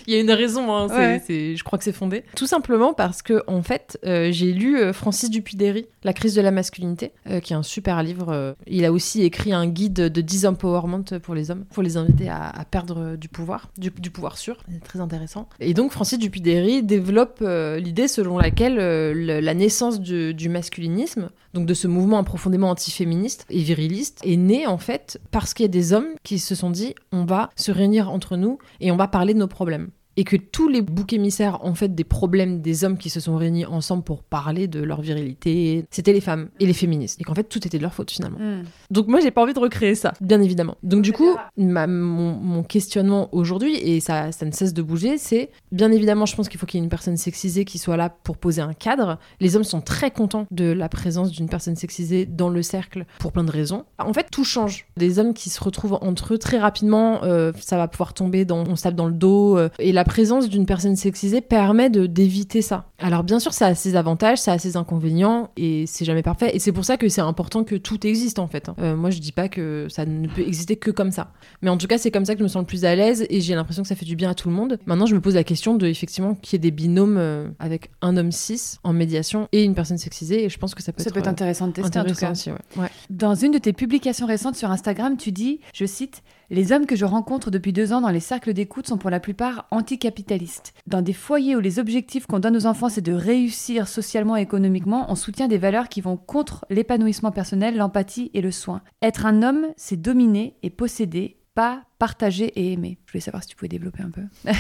[0.07, 1.21] Il y a une raison, hein, Ouais.
[1.29, 2.23] je crois que c'est fondé.
[2.37, 6.41] Tout simplement parce que, en fait, euh, j'ai lu euh, Francis Dupuy-Derry, La crise de
[6.41, 8.29] la masculinité, euh, qui est un super livre.
[8.31, 8.55] euh.
[8.67, 12.49] il a aussi écrit un guide de disempowerment pour les hommes, pour les inviter à,
[12.49, 14.57] à perdre du pouvoir, du, du pouvoir sûr.
[14.71, 15.49] C'est très intéressant.
[15.61, 21.29] Et donc, Francis Dupuy-Derry développe euh, l'idée selon laquelle le- la naissance du, du masculinisme,
[21.55, 25.69] donc de ce mouvement profondément antiféministe et viriliste, est née en fait parce qu'il y
[25.69, 28.97] a des hommes qui se sont dit on va se réunir entre nous et on
[28.97, 29.91] va parler de nos problèmes.
[30.17, 33.37] Et que tous les boucs émissaires, en fait, des problèmes des hommes qui se sont
[33.37, 37.21] réunis ensemble pour parler de leur virilité, c'était les femmes et les féministes.
[37.21, 38.39] Et qu'en fait, tout était de leur faute finalement.
[38.39, 38.65] Hmm.
[38.91, 40.77] Donc moi, j'ai pas envie de recréer ça, bien évidemment.
[40.83, 45.19] Donc du coup, ma- mon, mon questionnement aujourd'hui, et ça, ça ne cesse de bouger,
[45.19, 47.97] c'est bien évidemment, je pense qu'il faut qu'il y ait une personne sexisée qui soit
[47.97, 49.19] là pour poser un cadre.
[49.41, 53.33] Les hommes sont très contents de la présence d'une personne sexisée dans le cercle pour
[53.33, 53.85] plein de raisons.
[53.99, 54.87] En fait, tout change.
[54.97, 58.65] Des hommes qui se retrouvent entre eux très rapidement, euh, ça va pouvoir tomber dans
[58.69, 59.57] on se tape dans le dos.
[59.57, 62.87] euh, et là, la présence d'une personne sexisée permet de d'éviter ça.
[62.99, 66.51] Alors bien sûr, ça a ses avantages, ça a ses inconvénients, et c'est jamais parfait.
[66.57, 68.69] Et c'est pour ça que c'est important que tout existe en fait.
[68.81, 71.31] Euh, moi, je dis pas que ça ne peut exister que comme ça.
[71.63, 73.25] Mais en tout cas, c'est comme ça que je me sens le plus à l'aise,
[73.31, 74.77] et j'ai l'impression que ça fait du bien à tout le monde.
[74.87, 77.91] Maintenant, je me pose la question de effectivement qu'il y ait des binômes euh, avec
[78.01, 81.01] un homme cis en médiation et une personne sexisée, et je pense que ça peut
[81.05, 82.33] Ça être, peut être euh, intéressant de tester en tout intéressant cas.
[82.33, 82.51] aussi.
[82.51, 82.83] ouais.
[82.83, 82.91] Ouais.
[83.11, 86.97] Dans une de tes publications récentes sur Instagram, tu dis, je cite, Les hommes que
[86.97, 90.75] je rencontre depuis deux ans dans les cercles d'écoute sont pour la plupart anticapitalistes.
[90.87, 94.43] Dans des foyers où les objectifs qu'on donne aux enfants, c'est de réussir socialement et
[94.43, 98.83] économiquement, on soutient des valeurs qui vont contre l'épanouissement personnel, l'empathie et le soin.
[99.01, 102.99] Être un homme, c'est dominer et posséder, pas partager et aimer.
[103.07, 104.23] Je voulais savoir si tu pouvais développer un peu.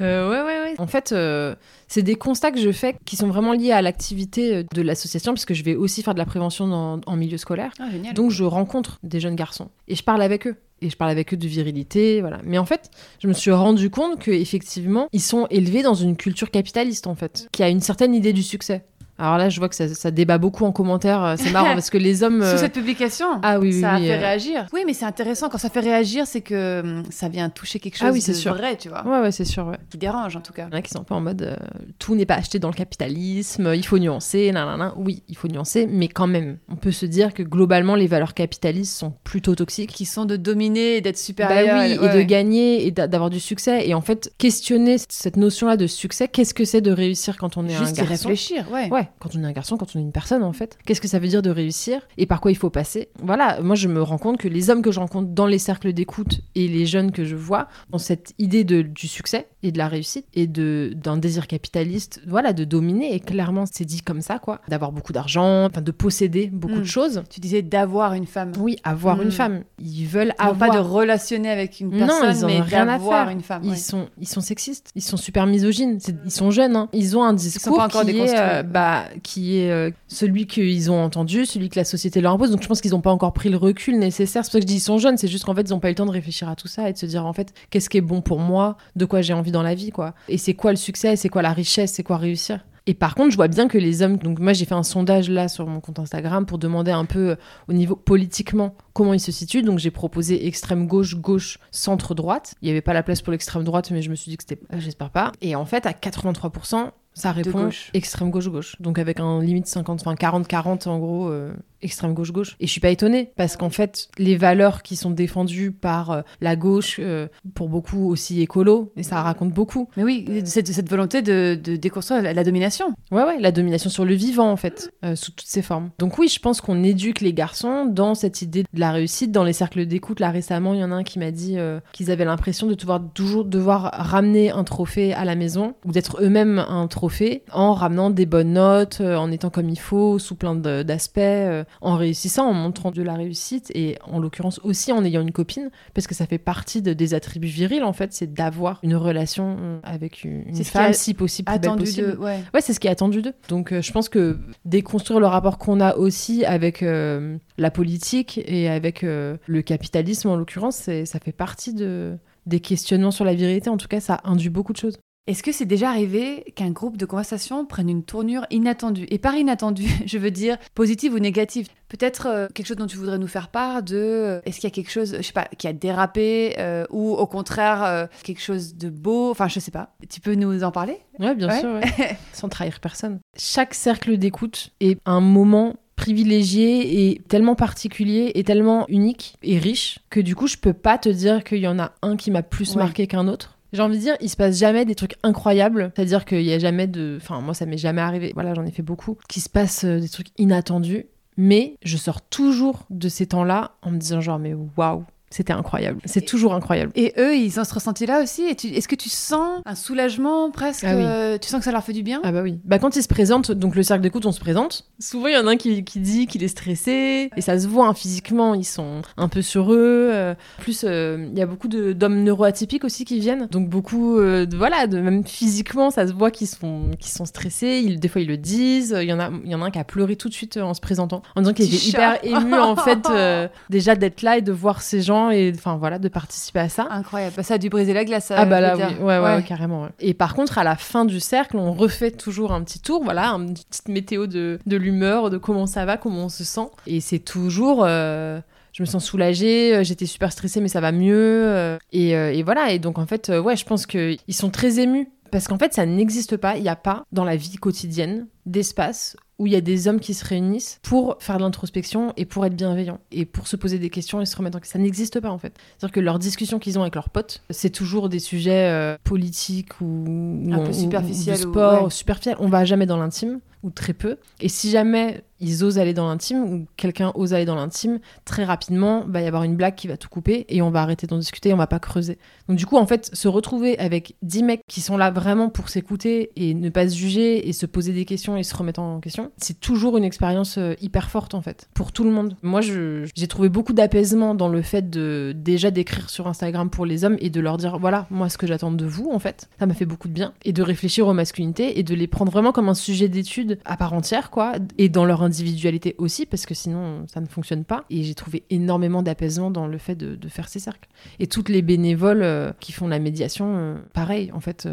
[0.00, 0.74] Euh, ouais, ouais, ouais.
[0.78, 1.54] En fait, euh,
[1.86, 5.32] c'est des constats que je fais qui sont vraiment liés à l'activité euh, de l'association,
[5.34, 7.72] parce que je vais aussi faire de la prévention dans- en milieu scolaire.
[7.78, 8.14] Ah, génial.
[8.14, 10.56] Donc, je rencontre des jeunes garçons et je parle avec eux.
[10.80, 12.40] Et je parle avec eux de virilité, voilà.
[12.42, 12.90] Mais en fait,
[13.20, 17.14] je me suis rendu compte que effectivement, ils sont élevés dans une culture capitaliste, en
[17.14, 18.82] fait, qui a une certaine idée du succès.
[19.18, 21.22] Alors là, je vois que ça, ça débat beaucoup en commentaire.
[21.22, 22.42] euh, C'est marrant parce que les hommes.
[22.42, 24.66] euh, Sous cette publication Ah oui, oui, ça a fait euh, réagir.
[24.72, 25.48] Oui, mais c'est intéressant.
[25.48, 28.36] Quand ça fait réagir, c'est que ça vient toucher quelque chose Ah oui, c'est de
[28.36, 28.54] sûr.
[28.54, 29.06] vrai, tu vois.
[29.06, 29.76] Ouais, ouais, c'est sûr, ouais.
[29.90, 30.66] Qui dérange, en tout cas.
[30.68, 31.56] Il y en a qui sont peu en mode euh,
[31.98, 34.94] tout n'est pas acheté dans le capitalisme, il faut nuancer, nanana.
[34.96, 38.34] Oui, il faut nuancer, mais quand même, on peut se dire que globalement, les valeurs
[38.34, 39.92] capitalistes sont plutôt toxiques.
[39.92, 41.78] Qui sont de dominer et d'être Bah supérieur.
[41.82, 42.26] oui, Ouais, et de ouais.
[42.26, 43.86] gagner et d'a- d'avoir du succès.
[43.88, 47.66] Et en fait, questionner cette notion-là de succès, qu'est-ce que c'est de réussir quand on
[47.66, 48.28] est Juste un garçon?
[48.28, 48.88] réfléchir, ouais.
[48.90, 50.78] Ouais, quand on est un garçon, quand on est une personne en fait.
[50.86, 53.08] Qu'est-ce que ça veut dire de réussir et par quoi il faut passer?
[53.22, 55.92] Voilà, moi je me rends compte que les hommes que je rencontre dans les cercles
[55.92, 59.78] d'écoute et les jeunes que je vois ont cette idée de, du succès et de
[59.78, 63.14] la réussite et de d'un désir capitaliste, voilà, de dominer.
[63.14, 64.60] Et clairement, c'est dit comme ça, quoi.
[64.68, 67.22] D'avoir beaucoup d'argent, de posséder beaucoup de choses.
[67.30, 68.52] Tu disais d'avoir une femme.
[68.58, 69.62] Oui, avoir une femme.
[69.78, 70.70] Ils veulent Non avoir.
[70.70, 73.32] pas de relationner avec une Non, personne, ils en ont mais rien à d'avoir faire.
[73.36, 73.62] une femme.
[73.64, 73.76] Ils, ouais.
[73.76, 76.88] sont, ils sont sexistes, ils sont super misogynes, ils sont jeunes, hein.
[76.92, 78.91] ils ont un discours pas encore qui, est, euh, bah,
[79.22, 82.50] qui est euh, celui qu'ils ont entendu, celui que la société leur impose.
[82.50, 84.44] Donc je pense qu'ils n'ont pas encore pris le recul nécessaire.
[84.44, 85.80] C'est pour ça que je dis ils sont jeunes, c'est juste qu'en fait ils n'ont
[85.80, 87.52] pas eu le temps de réfléchir à tout ça et de se dire en fait
[87.70, 90.14] qu'est-ce qui est bon pour moi, de quoi j'ai envie dans la vie, quoi.
[90.28, 92.60] Et c'est quoi le succès, c'est quoi la richesse, c'est quoi réussir?
[92.88, 94.16] Et par contre, je vois bien que les hommes.
[94.16, 97.30] Donc, moi, j'ai fait un sondage là sur mon compte Instagram pour demander un peu
[97.30, 97.36] euh,
[97.68, 99.62] au niveau politiquement comment ils se situent.
[99.62, 102.54] Donc, j'ai proposé extrême gauche, gauche, centre droite.
[102.60, 104.42] Il n'y avait pas la place pour l'extrême droite, mais je me suis dit que
[104.42, 104.60] c'était.
[104.74, 105.30] euh, J'espère pas.
[105.40, 108.76] Et en fait, à 83%, ça répond extrême gauche, gauche.
[108.80, 112.56] Donc, avec un limite 50, enfin 40-40 en gros, euh, extrême gauche, gauche.
[112.60, 116.22] Et je suis pas étonnée parce qu'en fait, les valeurs qui sont défendues par euh,
[116.40, 119.88] la gauche, euh, pour beaucoup aussi écolo, et ça raconte beaucoup.
[119.96, 122.92] Mais oui, cette, cette volonté de, de déconstruire la, la domination.
[123.10, 125.90] Ouais, ouais, la domination sur le vivant, en fait, euh, sous toutes ses formes.
[125.98, 129.32] Donc oui, je pense qu'on éduque les garçons dans cette idée de la réussite.
[129.32, 131.80] Dans les cercles d'écoute, là, récemment, il y en a un qui m'a dit euh,
[131.92, 136.22] qu'ils avaient l'impression de devoir, toujours devoir ramener un trophée à la maison, ou d'être
[136.22, 140.34] eux-mêmes un trophée, en ramenant des bonnes notes, euh, en étant comme il faut, sous
[140.34, 145.04] plein d'aspects, euh, en réussissant, en montrant de la réussite, et en l'occurrence aussi en
[145.04, 148.32] ayant une copine, parce que ça fait partie de- des attributs virils, en fait, c'est
[148.32, 152.12] d'avoir une relation avec une, femme, si possible, Attendu possible.
[152.12, 152.16] de.
[152.18, 152.40] Ouais.
[152.54, 153.34] Ouais, c'est ce qui est attendu d'eux.
[153.48, 158.40] Donc euh, je pense que déconstruire le rapport qu'on a aussi avec euh, la politique
[158.44, 163.34] et avec euh, le capitalisme en l'occurrence, ça fait partie de, des questionnements sur la
[163.34, 163.70] vérité.
[163.70, 164.98] En tout cas, ça induit beaucoup de choses.
[165.28, 169.06] Est-ce que c'est déjà arrivé qu'un groupe de conversation prenne une tournure inattendue?
[169.08, 171.68] Et par inattendue, je veux dire positive ou négative.
[171.88, 173.94] Peut-être euh, quelque chose dont tu voudrais nous faire part de.
[173.96, 177.12] euh, Est-ce qu'il y a quelque chose, je sais pas, qui a dérapé euh, ou
[177.12, 179.30] au contraire euh, quelque chose de beau?
[179.30, 179.94] Enfin, je sais pas.
[180.10, 180.96] Tu peux nous en parler?
[181.20, 181.60] Ouais, bien Ouais.
[181.60, 182.16] sûr, ouais.
[182.32, 183.20] sans trahir personne.
[183.38, 190.00] Chaque cercle d'écoute est un moment privilégié et tellement particulier et tellement unique et riche
[190.10, 192.42] que du coup je peux pas te dire qu'il y en a un qui m'a
[192.42, 192.82] plus Ouais.
[192.82, 193.56] marqué qu'un autre.
[193.72, 195.92] J'ai envie de dire, il se passe jamais des trucs incroyables.
[195.94, 197.18] C'est-à-dire qu'il y a jamais de.
[197.20, 198.32] Enfin, moi, ça m'est jamais arrivé.
[198.34, 199.16] Voilà, j'en ai fait beaucoup.
[199.28, 201.06] Qu'il se passe euh, des trucs inattendus.
[201.38, 206.00] Mais je sors toujours de ces temps-là en me disant, genre, mais waouh, c'était incroyable.
[206.04, 206.92] C'est toujours incroyable.
[206.94, 210.94] Et eux, ils ont ce ressenti-là aussi Est-ce que tu sens un soulagement presque Ah
[210.96, 211.02] oui.
[211.04, 212.60] euh, Tu sens que ça leur fait du bien Ah bah oui.
[212.64, 214.84] Bah quand ils se présentent, donc le cercle d'écoute, on se présente.
[214.98, 217.30] Souvent, il y en a un qui, qui dit qu'il est stressé.
[217.36, 220.10] Et ça se voit hein, physiquement, ils sont un peu sur eux.
[220.12, 220.34] euh.
[220.58, 223.48] En plus, euh, il y a beaucoup d'hommes neuroatypiques aussi qui viennent.
[223.50, 227.82] Donc beaucoup, de, voilà, de, même physiquement, ça se voit qu'ils sont, qu'ils sont stressés.
[227.84, 228.96] Ils, des fois, ils le disent.
[229.00, 230.56] Il y, en a, il y en a un qui a pleuré tout de suite
[230.58, 231.22] en se présentant.
[231.36, 232.98] En disant qu'il était hyper ému, en fait,
[233.70, 236.86] déjà d'être là et de voir ces gens et, enfin voilà, de participer à ça.
[236.90, 237.34] Incroyable.
[237.36, 238.32] Bah, ça a dû briser la glace.
[238.34, 238.82] Ah bah là, oui.
[239.00, 239.88] Ouais, ouais, ouais, carrément.
[240.00, 243.30] Et par contre, à la fin du cercle, on refait toujours un petit tour, voilà,
[243.30, 246.68] une petite météo de, de l'humeur, de comment ça va, comment on se sent.
[246.86, 248.40] Et c'est toujours euh,
[248.72, 251.14] je me sens soulagée, euh, j'étais super stressée, mais ça va mieux.
[251.14, 254.50] euh, et, euh, et voilà, et donc en fait, euh, ouais, je pense qu'ils sont
[254.50, 255.08] très émus.
[255.30, 259.16] Parce qu'en fait, ça n'existe pas, il n'y a pas dans la vie quotidienne d'espace
[259.42, 262.46] où il y a des hommes qui se réunissent pour faire de l'introspection et pour
[262.46, 264.78] être bienveillants et pour se poser des questions et se remettre en question.
[264.78, 265.52] Ça n'existe pas en fait.
[265.76, 269.80] C'est-à-dire que leurs discussions qu'ils ont avec leurs potes, c'est toujours des sujets euh, politiques
[269.80, 271.90] ou, Un peu superficiels sport, ouais.
[271.90, 272.36] superficiels.
[272.38, 274.16] On va jamais dans l'intime ou très peu.
[274.40, 278.44] Et si jamais ils osent aller dans l'intime ou quelqu'un ose aller dans l'intime, très
[278.44, 281.06] rapidement, il va y avoir une blague qui va tout couper et on va arrêter
[281.06, 282.18] d'en discuter et on va pas creuser.
[282.48, 285.68] Donc du coup, en fait, se retrouver avec 10 mecs qui sont là vraiment pour
[285.68, 289.00] s'écouter et ne pas se juger et se poser des questions et se remettre en
[289.00, 292.36] question, c'est toujours une expérience euh, hyper forte en fait, pour tout le monde.
[292.42, 297.04] Moi, j'ai trouvé beaucoup d'apaisement dans le fait de déjà d'écrire sur Instagram pour les
[297.04, 299.66] hommes et de leur dire, voilà, moi, ce que j'attends de vous, en fait, ça
[299.66, 300.32] m'a fait beaucoup de bien.
[300.44, 303.76] Et de réfléchir aux masculinités et de les prendre vraiment comme un sujet d'étude à
[303.76, 307.84] part entière, quoi, et dans leur individualité aussi, parce que sinon, ça ne fonctionne pas.
[307.90, 310.88] Et j'ai trouvé énormément d'apaisement dans le fait de, faire ces cercles.
[311.18, 314.66] Et toutes les bénévoles euh, qui font la médiation, euh, pareil, en fait,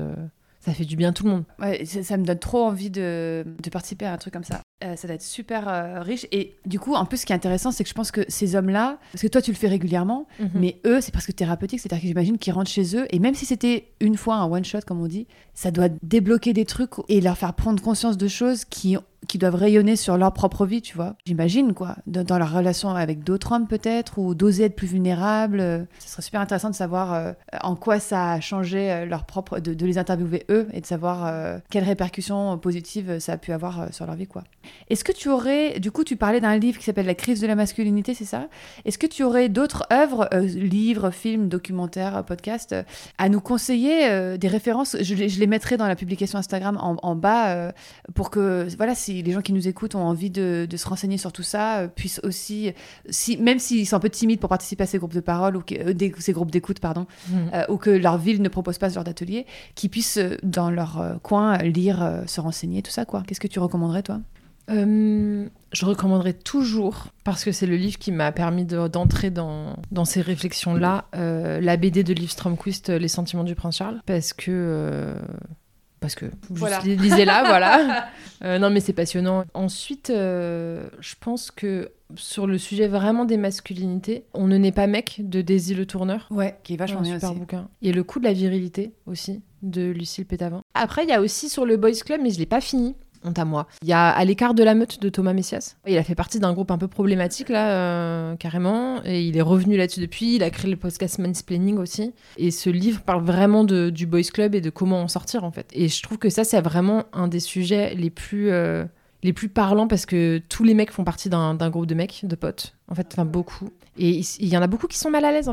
[0.60, 1.44] ça fait du bien à tout le monde.
[1.60, 4.62] Ouais, ça, me donne trop envie de participer à un truc comme ça.
[4.82, 6.26] Euh, ça doit être super euh, riche.
[6.32, 8.56] Et du coup, en plus, ce qui est intéressant, c'est que je pense que ces
[8.56, 11.80] hommes-là, parce que toi, tu le fais régulièrement, Mais mais eux, c'est parce que thérapeutique.
[11.82, 14.80] C'est-à-dire que j'imagine qu'ils rentrent chez eux, et même si c'était une fois un one-shot,
[14.88, 18.64] comme on dit, ça doit débloquer des trucs et leur faire prendre conscience de choses
[18.64, 18.96] qui,
[19.28, 21.16] qui doivent rayonner sur leur propre vie, tu vois.
[21.26, 21.98] J'imagine, quoi.
[22.08, 25.60] Dans, dans leur relation avec d'autres hommes, peut-être, ou d'oser être plus vulnérables.
[25.60, 29.60] Euh, Ce serait super intéressant de savoir euh, en quoi ça a changé leur propre.
[29.60, 33.94] de, de les interviewer eux et de savoir quelles répercussions positives ça a pu avoir
[33.94, 34.44] sur leur vie, quoi.
[34.90, 37.48] Est-ce que tu aurais, du coup, tu parlais d'un livre qui s'appelle La crise de
[37.48, 38.48] la masculinité, c'est ça?
[38.86, 42.84] Est-ce que tu aurais d'autres œuvres, euh, livres, films, documentaires, podcasts, euh,
[43.18, 44.98] à nous conseiller euh, des références?
[45.00, 47.72] Je, les- je les mettrai dans la publication Instagram en, en bas
[48.16, 51.18] pour que, voilà, si les gens qui nous écoutent ont envie de, de se renseigner
[51.18, 52.72] sur tout ça, puissent aussi,
[53.10, 55.62] si, même s'ils sont un peu timides pour participer à ces groupes de parole ou
[55.62, 57.06] que- des- ces groupes d'écoute, pardon,
[57.54, 61.20] euh, ou que leur ville ne propose pas ce genre d'atelier, qui puissent dans leur
[61.22, 63.24] coin lire, se renseigner, tout ça quoi.
[63.28, 64.20] Qu'est-ce que tu recommanderais toi?
[64.70, 69.76] Euh, je recommanderais toujours, parce que c'est le livre qui m'a permis de- d'entrer dans,
[69.92, 74.34] dans ces réflexions-là, euh, la BD de Liv Stromquist, Les sentiments du prince Charles, parce
[74.34, 74.46] que...
[74.50, 75.20] euh,
[76.00, 76.80] parce que vous Voilà.
[76.80, 78.08] lisez-la, voilà.
[78.44, 79.44] Euh, non, mais c'est passionnant.
[79.54, 84.88] Ensuite, euh, je pense que sur le sujet vraiment des masculinités, On ne naît pas
[84.88, 86.26] mec de Daisy Le Tourneur.
[86.32, 87.40] Ouais, qui est vachement un super aussi.
[87.40, 87.68] bouquin.
[87.82, 90.62] Et le coup de la virilité aussi, de Lucille Pétavin.
[90.74, 92.96] Après, il y a aussi sur le Boys Club, mais je l'ai pas fini.
[93.24, 93.68] Honte à moi.
[93.82, 95.76] Il y a À l'écart de la meute de Thomas Messias.
[95.88, 99.04] Il a fait partie d'un groupe un peu problématique, là, euh, carrément.
[99.06, 100.36] Et il est revenu là-dessus depuis.
[100.36, 102.14] Il a créé le podcast Mansplaining aussi.
[102.38, 105.68] Et ce livre parle vraiment du Boys Club et de comment en sortir, en fait.
[105.74, 108.52] Et je trouve que ça, c'est vraiment un des sujets les plus.
[108.52, 108.86] euh,
[109.22, 112.36] les plus parlants parce que tous les mecs font partie d'un groupe de mecs, de
[112.36, 113.70] potes, en fait, enfin beaucoup.
[113.98, 115.52] Et il y en a beaucoup qui sont mal à l'aise.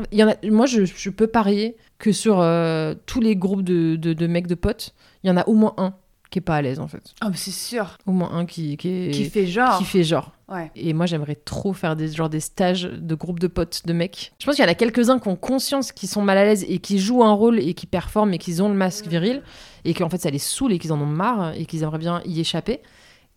[0.49, 5.27] moi, je, peux parier que sur euh, tous les groupes de mecs de potes, il
[5.27, 5.93] y en a au moins un
[6.29, 7.01] qui est pas à l'aise en fait.
[7.23, 7.97] Oh, mais c'est sûr.
[8.05, 9.77] Au moins un qui, qui, est- Qui fait genre.
[9.77, 10.31] qui fait genre.
[10.49, 10.71] Ouais.
[10.75, 14.31] Et moi, j'aimerais trop faire des, genre, des stages de groupes de potes, de mecs.
[14.39, 16.65] Je pense qu'il y en a quelques-uns qui ont conscience qu'ils sont mal à l'aise
[16.69, 19.41] et qui jouent un rôle et qui performent et qu'ils ont le masque viril
[19.83, 22.21] et qu'en fait ça les saoule et qu'ils en ont marre et qu'ils aimeraient bien
[22.25, 22.79] y échapper.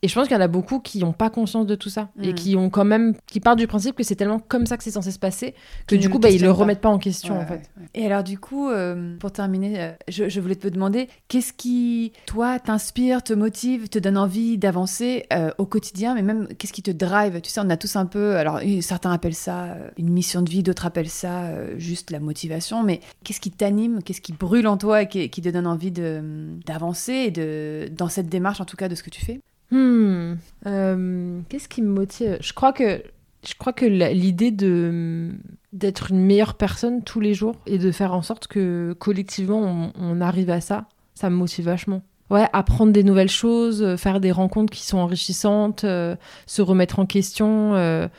[0.03, 2.09] Et je pense qu'il y en a beaucoup qui n'ont pas conscience de tout ça
[2.23, 2.35] et Mm.
[2.35, 4.91] qui ont quand même qui partent du principe que c'est tellement comme ça que c'est
[4.91, 5.55] censé se passer
[5.87, 6.55] que du coup bah, ils le pas.
[6.55, 7.55] remettent pas en question Ouais, en fait.
[7.55, 7.87] ouais, ouais.
[7.95, 12.13] Et alors du coup, euh, pour terminer, euh, je, je voulais te demander, qu'est-ce qui,
[12.27, 16.83] toi, t'inspire, te motive, te donne envie d'avancer euh, au quotidien, mais même qu'est-ce qui
[16.83, 17.41] te drive?
[17.43, 20.63] Tu sais, on a tous un peu, alors certains appellent ça une mission de vie,
[20.63, 25.03] d'autres appellent ça juste la motivation, mais qu'est-ce qui t'anime, qu'est-ce qui brûle en toi
[25.03, 26.23] et qui, qui te donne envie de,
[26.65, 29.41] d'avancer et de, dans cette démarche en tout cas de ce que tu fais?
[29.71, 30.35] Hmm.
[30.67, 32.39] Euh, Qu'est-ce qui me motive?
[32.41, 33.03] Je crois que
[33.47, 35.31] je crois que l'idée de
[35.73, 40.21] d'être une meilleure personne tous les jours et de faire en sorte que collectivement on,
[40.21, 42.03] arrive à ça, ça me motive vachement.
[42.29, 46.15] Ouais, apprendre des nouvelles choses, euh, faire des rencontres qui sont enrichissantes, euh,
[46.47, 47.75] se remettre en question,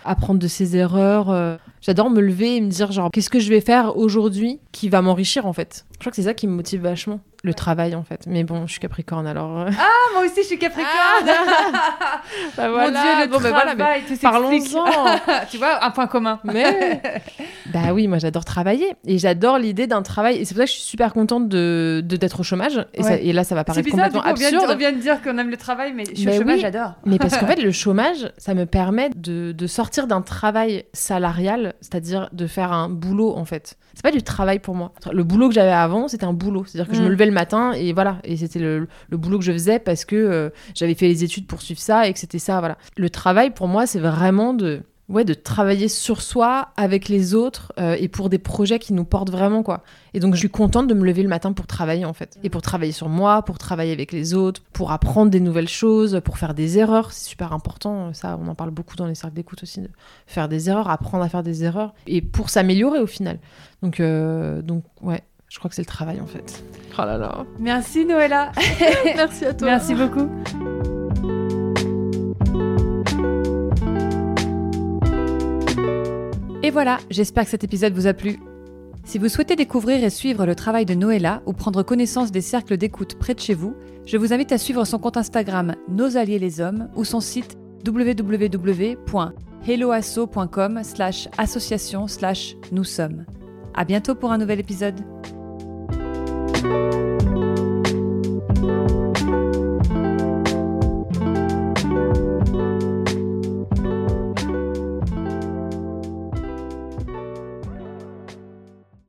[0.05, 1.59] apprendre de ses erreurs.
[1.81, 5.01] J'adore me lever et me dire genre qu'est-ce que je vais faire aujourd'hui qui va
[5.01, 5.85] m'enrichir en fait?
[6.01, 8.23] Je crois que c'est ça qui me motive vachement, le travail en fait.
[8.25, 9.59] Mais bon, je suis Capricorne alors.
[9.59, 10.91] euh, Ah, moi aussi je suis Capricorne
[12.57, 14.73] bah Mon Dieu, le bon, bah voilà, travail, tout s'explique.
[14.73, 15.45] parlons-en.
[15.51, 16.39] Tu vois, un point commun.
[16.43, 17.01] mais
[17.73, 20.69] bah oui, moi j'adore travailler et j'adore l'idée d'un travail et c'est pour ça que
[20.71, 23.25] je suis super contente de d'être au chômage et, ça- Ouais.
[23.25, 25.21] et là ça va paraître bizarre, complètement coup, on vient, de, on vient de dire
[25.21, 26.61] qu'on aime le travail, mais je suis Mais au chômage, oui.
[26.61, 26.93] j'adore.
[27.05, 31.73] Mais parce qu'en fait, le chômage, ça me permet de, de sortir d'un travail salarial,
[31.81, 33.75] c'est-à-dire de faire un boulot, en fait.
[33.93, 34.93] C'est pas du travail pour moi.
[35.11, 36.65] Le boulot que j'avais avant, c'était un boulot.
[36.65, 37.05] C'est-à-dire que je Mm.
[37.05, 38.17] me levais le matin et voilà.
[38.23, 41.47] Et c'était le, le boulot que je faisais parce que euh, j'avais fait les études
[41.47, 42.77] pour suivre ça et que c'était ça, voilà.
[42.97, 47.73] Le travail, pour moi, c'est vraiment de ouais, de travailler sur soi avec les autres
[47.79, 49.83] euh, et pour des projets qui nous portent vraiment quoi.
[50.13, 52.49] Et donc je suis contente de me lever le matin pour travailler en fait et
[52.49, 56.37] pour travailler sur moi, pour travailler avec les autres, pour apprendre des nouvelles choses, pour
[56.37, 58.13] faire des erreurs, c'est super important.
[58.13, 59.89] Ça, on en parle beaucoup dans les cercles d'écoute aussi de
[60.27, 63.39] faire des erreurs, apprendre à faire des erreurs et pour s'améliorer au final.
[63.81, 66.63] Donc euh, donc ouais, je crois que c'est le travail en fait.
[66.97, 67.45] Oh là là.
[67.59, 68.53] Merci Noëlla.
[69.03, 69.67] Merci à toi.
[69.67, 70.29] Merci beaucoup.
[76.63, 78.39] Et voilà, j'espère que cet épisode vous a plu.
[79.03, 82.77] Si vous souhaitez découvrir et suivre le travail de Noëlla ou prendre connaissance des cercles
[82.77, 86.39] d'écoute près de chez vous, je vous invite à suivre son compte Instagram Nos Alliés
[86.39, 93.25] les Hommes ou son site www.helloasso.com slash association slash nous sommes.
[93.73, 95.01] À bientôt pour un nouvel épisode.
[96.61, 97.00] thank you